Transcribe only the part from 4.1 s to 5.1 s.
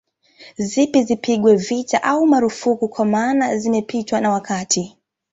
na wakati